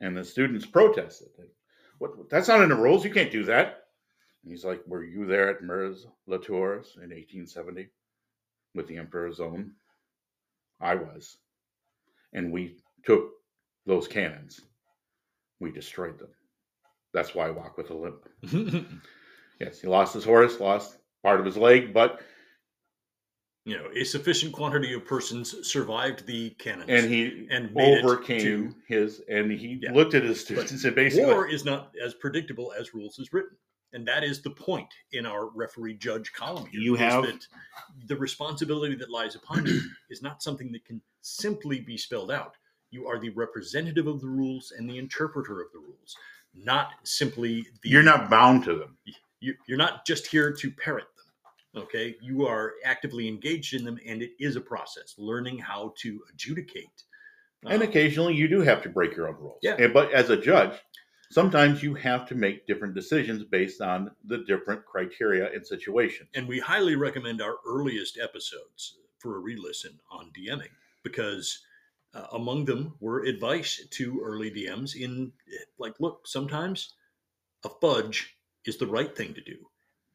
[0.00, 1.28] And the students protested.
[1.98, 3.04] What, that's not in the rules.
[3.04, 3.86] You can't do that.
[4.42, 7.88] And he's like, Were you there at Mers La Tours in 1870
[8.74, 9.72] with the Emperor's own?
[10.80, 11.36] I was.
[12.32, 13.30] And we took
[13.86, 14.60] those cannons.
[15.58, 16.30] We destroyed them.
[17.12, 18.28] That's why I walk with a limp.
[19.60, 22.22] Yes, he lost his horse, lost part of his leg, but
[23.66, 26.88] you know, a sufficient quantity of persons survived the cannons.
[26.88, 29.92] and he And overcame to- his and he Yeah.
[29.92, 33.34] looked at his students and said basically War is not as predictable as rules is
[33.34, 33.54] written.
[33.92, 36.80] And that is the point in our referee judge column here.
[36.80, 37.46] You have- that
[38.06, 42.54] the responsibility that lies upon you is not something that can simply be spelled out.
[42.90, 46.16] You are the representative of the rules and the interpreter of the rules,
[46.54, 48.96] not simply the you're not bound to them.
[49.40, 53.96] you, you're not just here to parrot them okay you are actively engaged in them
[54.04, 57.04] and it is a process learning how to adjudicate
[57.64, 59.60] And Um, occasionally you do have to break your own rules.
[59.62, 59.76] Yeah.
[59.78, 60.80] And- but as a judge,
[61.30, 66.28] sometimes you have to make different decisions based on the different criteria and situations.
[66.34, 71.64] and we highly recommend our earliest episodes for a re-listen on DMing because
[72.12, 75.32] Uh, among them were advice to early DMs in
[75.78, 76.94] like, look, sometimes
[77.64, 79.70] a fudge is the right thing to do.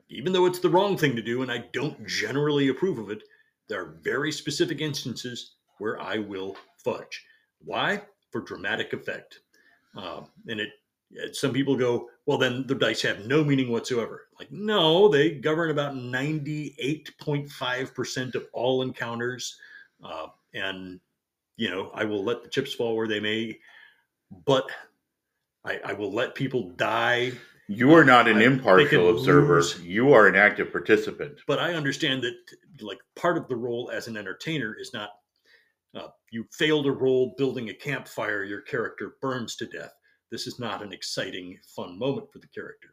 [0.10, 3.24] Even though it's the wrong thing to do, and I don't generally approve of it,
[3.70, 7.26] there are very specific instances where I will fudge.
[7.60, 8.04] Why?
[8.32, 9.40] For dramatic effect.
[9.96, 10.72] Uh, and it,
[11.32, 14.28] some people go, well, then the dice have no meaning whatsoever.
[14.40, 19.58] Like, no, they govern about 98.5% of all encounters.
[20.04, 21.00] Uh, and,
[21.58, 23.60] you know, I will let the chips fall where they may,
[24.46, 24.70] but
[25.64, 27.32] I, I will let people die.
[27.68, 29.56] You are not an I- impartial observer.
[29.56, 29.80] lose.
[29.82, 31.40] You are an active participant.
[31.48, 32.36] But I understand that,
[32.82, 35.12] like, part of the role as an entertainer is not
[35.96, 39.94] uh, you failed a roll building a campfire, your character burns to death.
[40.32, 42.90] This is not an exciting, fun moment for the character.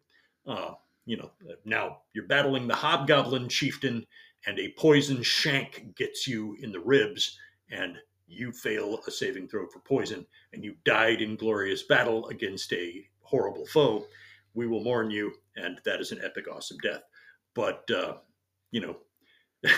[0.47, 0.73] Uh,
[1.07, 1.31] you know,
[1.65, 4.07] now you're battling the hobgoblin chieftain,
[4.47, 7.39] and a poison shank gets you in the ribs,
[7.71, 12.73] and you fail a saving throw for poison, and you died in glorious battle against
[12.73, 14.07] a horrible foe.
[14.55, 17.03] We will mourn you, and that is an epic, awesome death.
[17.55, 18.15] But uh,
[18.71, 18.97] you know,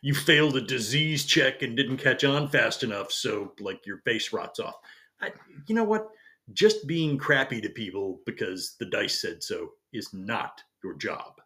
[0.00, 4.32] you failed a disease check and didn't catch on fast enough, so like your face
[4.32, 4.76] rots off.
[5.20, 5.32] I,
[5.66, 6.08] you know what?
[6.52, 11.40] Just being crappy to people because the dice said so is not your job.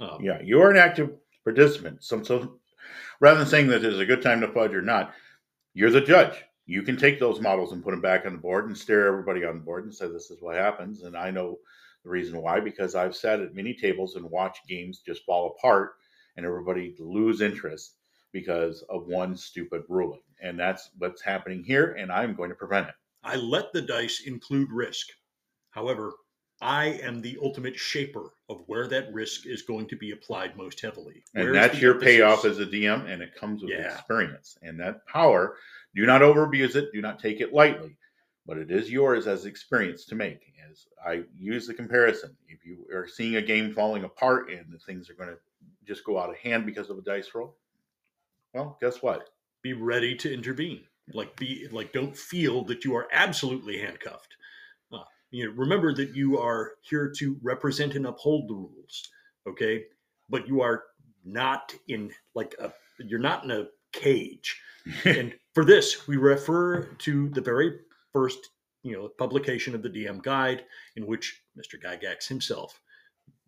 [0.00, 1.10] Um, Yeah, you are an active
[1.44, 2.02] participant.
[2.02, 2.58] So, so
[3.20, 5.14] rather than saying that it's a good time to fudge or not,
[5.74, 6.36] you're the judge.
[6.66, 9.44] You can take those models and put them back on the board and stare everybody
[9.44, 11.04] on the board and say, this is what happens.
[11.04, 11.58] And I know
[12.02, 15.92] the reason why, because I've sat at many tables and watched games just fall apart
[16.36, 17.94] and everybody lose interest
[18.32, 20.20] because of one stupid ruling.
[20.42, 21.92] And that's what's happening here.
[21.92, 22.94] And I'm going to prevent it.
[23.26, 25.08] I let the dice include risk.
[25.70, 26.14] However,
[26.62, 30.80] I am the ultimate shaper of where that risk is going to be applied most
[30.80, 31.22] heavily.
[31.34, 32.16] And that's your emphasis?
[32.16, 33.92] payoff as a DM, and it comes with Yeah.
[33.92, 34.56] experience.
[34.62, 35.58] And that power,
[35.94, 37.98] do not overabuse it, do not take it lightly,
[38.46, 40.52] but it is yours as experience to make.
[40.70, 44.78] As I use the comparison, if you are seeing a game falling apart and the
[44.78, 45.38] things are going to
[45.84, 47.56] just go out of hand because of a dice roll,
[48.54, 49.30] well, guess what?
[49.62, 50.86] be ready to intervene.
[51.12, 54.36] Like be like don't feel that you are absolutely handcuffed.
[54.92, 59.08] Uh, you know, remember that you are here to represent and uphold the rules.
[59.48, 59.84] Okay,
[60.28, 60.84] but you are
[61.24, 64.60] not in like a you're not in a cage.
[65.04, 67.78] and for this, we refer to the very
[68.12, 68.50] first
[68.82, 70.64] you know publication of the DM guide,
[70.96, 71.80] in which Mr.
[71.80, 72.80] Gygax himself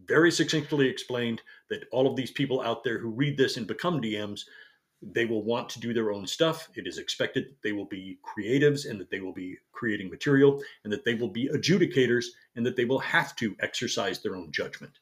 [0.05, 4.01] very succinctly explained that all of these people out there who read this and become
[4.01, 4.43] DMs
[5.01, 6.69] they will want to do their own stuff.
[6.75, 10.61] It is expected that they will be creatives and that they will be creating material
[10.85, 12.25] and that they will be adjudicators
[12.57, 14.93] and that they will have to exercise their own judgment.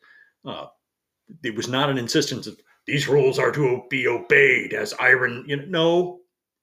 [0.44, 0.66] Uh,
[1.42, 5.44] it was not an insistence of these rules are to be obeyed as iron.
[5.48, 6.20] You know, no,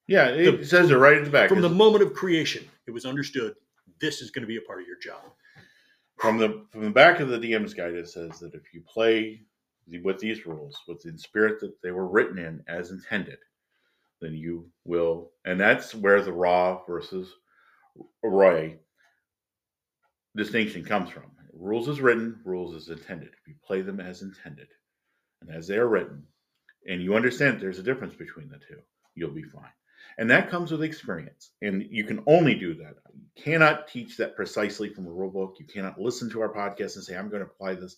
[0.08, 1.50] yeah, it The- says it right in the back.
[1.50, 3.56] from the moment of creation, it was understood
[4.00, 5.22] this is going to be a part of your job.
[6.18, 9.42] from the from the back of the DM's guide, it says that if you play
[10.04, 13.38] with these rules, with the spirit that they were written in as intended,
[14.22, 17.32] then you will, and that's where the raw versus
[18.24, 18.78] RAI
[20.36, 21.24] distinction comes from.
[21.54, 23.30] Rules is written, rules is intended.
[23.30, 24.68] If you play them as intended
[25.42, 26.24] and as they are written,
[26.88, 28.82] and you understand there's a difference between the two,
[29.16, 29.72] you'll be fine.
[30.18, 31.52] And that comes with experience.
[31.62, 32.96] And you can only do that.
[33.14, 35.56] You cannot teach that precisely from a rule book.
[35.60, 37.98] You cannot listen to our podcast and say, I'm going to apply this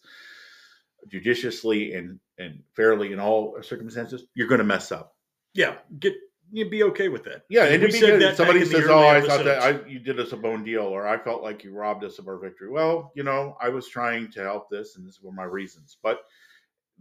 [1.08, 4.24] judiciously and, and fairly in all circumstances.
[4.34, 5.16] You're going to mess up.
[5.54, 6.14] Yeah, get
[6.52, 7.44] you'd be okay with that.
[7.50, 8.22] Yeah, and it'd be good.
[8.22, 9.62] that Somebody back in the says, "Oh, I thought that.
[9.62, 12.28] I, you did us a bone deal," or "I felt like you robbed us of
[12.28, 15.44] our victory." Well, you know, I was trying to help this, and this were my
[15.44, 15.98] reasons.
[16.02, 16.22] But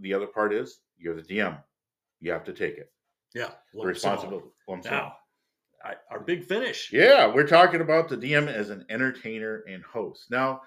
[0.01, 1.59] the other part is, you're the DM.
[2.21, 2.91] You have to take it.
[3.35, 4.47] Yeah, responsibility.
[4.85, 5.17] Now,
[5.85, 6.91] I, our big finish.
[6.93, 10.31] Yeah, we're talking about the DM as an entertainer and host.
[10.31, 10.63] Now,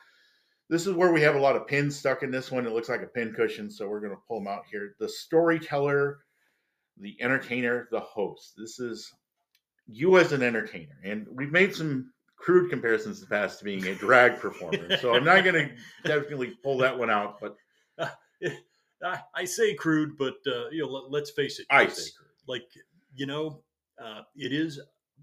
[0.69, 2.65] this is where we have a lot of pins stuck in this one.
[2.65, 4.95] It looks like a pin cushion, so we're going to pull them out here.
[4.99, 6.19] The storyteller,
[6.99, 8.53] the entertainer, the host.
[8.57, 9.13] This is
[9.87, 10.97] you as an entertainer.
[11.03, 14.97] And we've made some crude comparisons in the past to being a drag performer.
[15.01, 17.55] So I'm not going to definitely pull that one out, but
[19.03, 21.67] I, I say crude, but uh, you know, let, let's face it.
[21.69, 22.29] I say crude.
[22.47, 22.63] like
[23.15, 23.61] you know,
[24.03, 24.79] uh, it is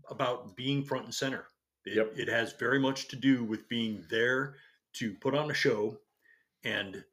[0.09, 1.47] about being front and center.
[1.84, 2.12] It, Yep.
[2.16, 4.55] it has very much to do with being there
[4.95, 5.97] to put on a show
[6.64, 7.05] and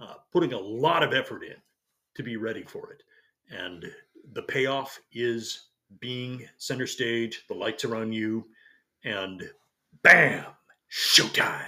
[0.00, 1.56] uh, putting a lot of effort in
[2.14, 3.02] to be ready for it.
[3.50, 3.84] And
[4.32, 5.68] the payoff is
[6.00, 7.44] being center stage.
[7.48, 8.44] The lights are on you,
[9.04, 9.48] and
[10.02, 10.44] bam,
[10.90, 11.62] showtime.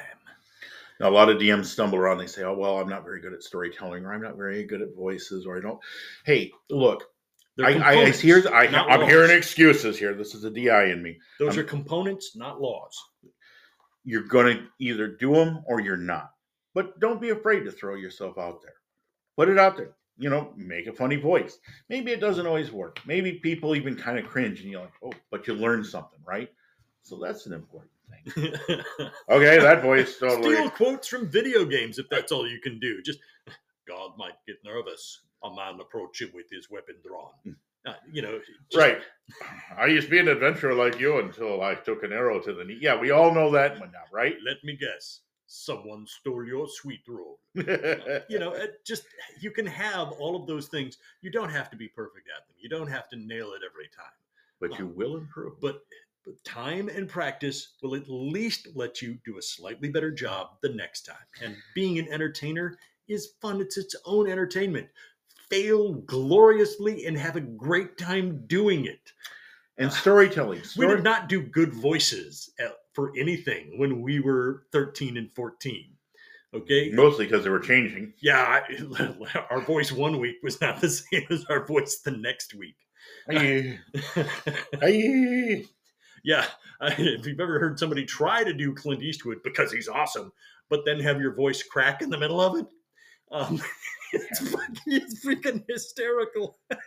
[1.01, 2.19] Now, a lot of DMs stumble around.
[2.19, 4.83] They say, "Oh, well, I'm not very good at storytelling, or I'm not very good
[4.83, 5.79] at voices, or I don't."
[6.25, 7.05] Hey, look,
[7.63, 9.09] I, I, I hear, I, I'm laws.
[9.09, 10.13] hearing excuses here.
[10.15, 11.19] This is a DI in me.
[11.39, 13.01] Those I'm- are components, not laws.
[14.09, 16.33] You're going to either do them or you're not.
[16.73, 18.77] But don't be afraid to throw yourself out there.
[19.37, 19.97] Put it out there.
[20.17, 21.59] You know, make a funny voice.
[21.91, 23.01] Maybe it doesn't always work.
[23.05, 26.51] Maybe people even kind of cringe and you're like, oh, but you learn something, right?
[27.03, 27.93] So that's an important
[28.25, 28.53] thing.
[29.31, 30.55] Okay, that voice totally.
[30.55, 33.03] Steal quotes from video games if that's all you can do.
[33.03, 33.19] Just
[33.87, 35.21] God might get nervous.
[35.45, 37.33] A man approaching with his weapon drawn.
[37.45, 37.53] Hmm.
[37.87, 38.39] Uh, you know,
[38.71, 39.03] just- Right.
[39.77, 42.65] I used to be an adventurer like you until I took an arrow to the
[42.65, 42.79] knee.
[42.81, 44.37] Yeah, we all know that one now, right?
[44.45, 45.21] Let me guess.
[45.47, 47.39] Someone stole your sweet roll.
[47.55, 49.05] you know, it just
[49.41, 50.99] you can have all of those things.
[51.23, 52.57] You don't have to be perfect at them.
[52.59, 54.13] You don't have to nail it every time.
[54.61, 55.61] but you will improve.
[55.61, 55.81] But,
[56.27, 60.71] but time and practice will at least let you do a slightly better job the
[60.71, 61.17] next time.
[61.43, 62.77] And being an entertainer
[63.09, 63.61] is fun.
[63.63, 64.89] It's its own entertainment.
[65.51, 69.13] Fail gloriously and have a great time doing it.
[69.79, 70.61] and storytelling.
[70.77, 72.51] We did not do good voices
[72.95, 75.85] for anything when we were 13 and 14.
[76.55, 76.91] Okay.
[76.95, 78.15] mostly because they were changing.
[78.21, 82.55] Yeah, I, our voice one week was not the same as our voice the next
[82.55, 82.77] week.
[83.31, 83.79] Aye,
[84.83, 85.65] aye.
[86.25, 86.47] yeah,
[86.81, 90.33] if you've ever heard somebody try to do Clint Eastwood because he's awesome,
[90.71, 92.67] but then have your voice crack in the middle of it,
[93.31, 93.61] um,
[94.13, 96.59] it's, fucking, it's freaking hysterical.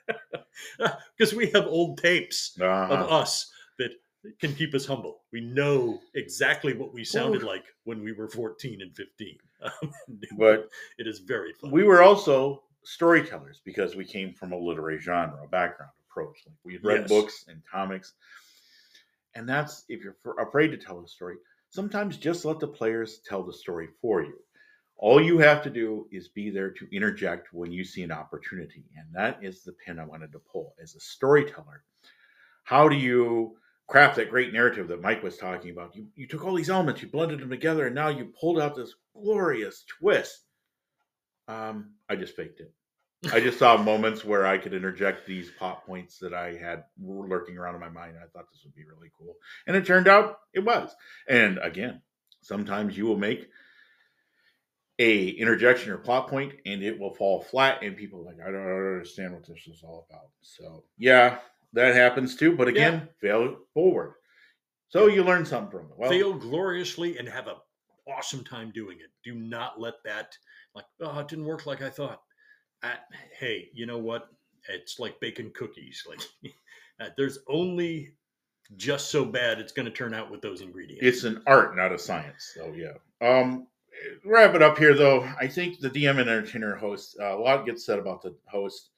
[1.17, 2.61] Because we have old tapes of
[2.91, 3.05] Uh-huh.
[3.19, 3.91] us that
[4.39, 5.21] can keep us humble.
[5.31, 7.47] We know exactly what we sounded Ooh.
[7.47, 9.37] like when we were 14 and 15.
[9.63, 9.91] Um,
[10.37, 11.69] But it is very fun.
[11.71, 16.37] we were also storytellers because we came from a literary genre, a background approach.
[16.47, 17.09] Like we had read Yes.
[17.09, 18.13] books and comics,
[19.35, 21.35] and that's if you're afraid to tell a story.
[21.69, 24.33] Sometimes just let the players tell the story for you.
[25.01, 28.85] All you have to do is be there to interject when you see an opportunity,
[28.95, 30.75] and that is the pin I wanted to pull.
[30.81, 31.83] As a storyteller,
[32.63, 35.95] how do you craft that great narrative that Mike was talking about?
[35.95, 38.75] You you took all these elements, you blended them together, and now you pulled out
[38.75, 40.45] this glorious twist.
[41.47, 42.71] Um, I just faked it.
[43.33, 47.57] I just saw moments where I could interject these plot points that I had lurking
[47.57, 48.17] around in my mind.
[48.17, 49.33] I thought this would be really cool,
[49.65, 50.95] and it turned out it was.
[51.27, 52.03] And again,
[52.43, 53.47] sometimes you will make
[55.01, 58.51] a interjection or plot point, and it will fall flat, and people are like, I
[58.51, 60.27] don't understand what this is all about.
[60.41, 61.39] So yeah,
[61.73, 62.55] that happens too.
[62.55, 64.13] But again, fail forward.
[64.89, 65.97] So you learn something from it.
[65.97, 67.55] Well, fail gloriously and have a
[68.07, 69.09] awesome time doing it.
[69.23, 70.37] Do not let that
[70.75, 72.21] like oh it didn't work like I thought.
[73.39, 74.29] Hey, you know what?
[74.69, 76.05] It's like baking cookies.
[76.09, 76.53] Like
[76.99, 78.13] uh, there's only
[78.75, 81.03] just so bad it's going to turn out with those ingredients.
[81.03, 82.51] it's an art, not a science.
[82.53, 82.93] So yeah.
[83.27, 83.65] Um,
[84.25, 85.27] wrap it up here though.
[85.39, 87.17] I think the DM and entertainer host.
[87.19, 88.89] Uh, a lot gets said about the host.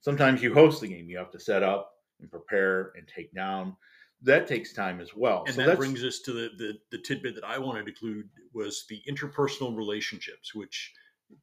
[0.00, 1.08] Sometimes you host the game.
[1.08, 3.76] You have to set up and prepare and take down.
[4.22, 5.44] That takes time as well.
[5.46, 8.28] and so that brings us to the, the the tidbit that I wanted to include
[8.52, 10.92] was the interpersonal relationships, which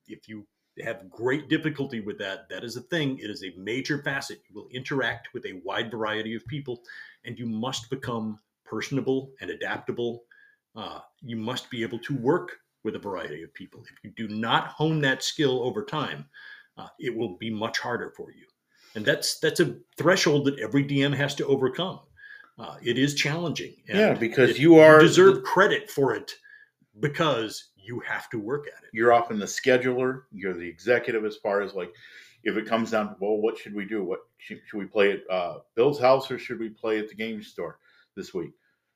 [0.08, 0.46] if you
[0.84, 3.18] have great difficulty with that, that is a thing.
[3.20, 4.42] It is a major facet.
[4.50, 6.82] You will interact with a wide variety of people,
[7.24, 10.24] and you must become personable and adaptable.
[10.76, 13.84] Uh, you must be able to work with a variety of people.
[13.84, 16.26] If you do not hone that skill over time,
[16.78, 18.46] uh, it will be much harder for you.
[18.96, 22.00] And that's that's a threshold that every DM has to overcome.
[22.58, 23.76] Uh, it is challenging.
[23.90, 26.32] and yeah, because you are you deserve credit for it
[27.02, 28.90] because you have to work at it.
[28.94, 30.22] you're often the scheduler.
[30.32, 31.92] You're the executive as far as like
[32.44, 34.04] if it comes down to well, what should we do?
[34.04, 37.16] What should, should we play at uh, Bill's house or should we play at the
[37.16, 37.80] game store
[38.16, 38.52] this week?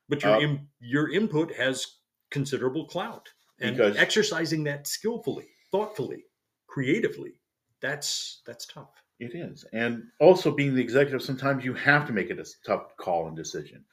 [0.08, 1.96] But your Uh, im- your input has
[2.30, 3.28] considerable clout,
[3.60, 6.24] and Because- exercising that skillfully, thoughtfully,
[6.66, 7.34] creatively,
[7.80, 9.02] that's that's tough.
[9.18, 9.64] It is.
[9.72, 13.36] And also being the executive, sometimes you have to make it a tough call and
[13.36, 13.84] decision.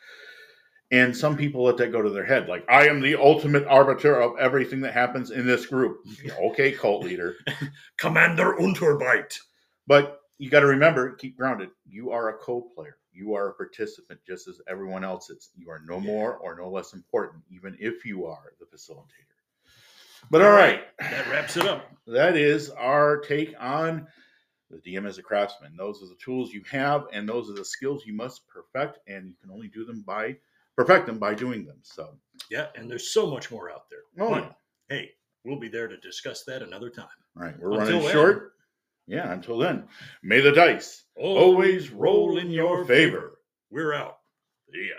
[0.92, 2.48] And some people let that go to their head.
[2.48, 5.98] Like, I am the ultimate arbiter of everything that happens in this group.
[6.40, 7.36] okay, cult leader.
[7.98, 9.38] Commander Unterbite.
[9.86, 11.70] But you got to remember, keep grounded.
[11.86, 12.98] You are a co player.
[13.12, 15.50] You are a participant just as everyone else is.
[15.58, 19.28] You are no more or no less important, even if you are the facilitator.
[20.30, 20.82] But all right.
[21.00, 21.90] That wraps it up.
[22.08, 24.08] that is our take on
[24.70, 25.76] the DM as a craftsman.
[25.78, 29.28] Those are the tools you have, and those are the skills you must perfect, and
[29.28, 30.36] you can only do them by
[30.76, 31.78] perfect them by doing them.
[31.82, 32.18] So,
[32.52, 34.02] Yeah, and there's so much more out there.
[34.20, 34.52] oh, But, yeah.
[34.98, 35.12] hey,
[35.46, 37.08] we'll be there to discuss that another time.
[37.38, 38.12] all right, we're Until running then.
[38.12, 38.54] short.
[39.08, 39.88] Yeah, until then,
[40.22, 43.40] may the dice always roll in your favor.
[43.72, 44.18] We're out.
[44.74, 44.96] Yeah.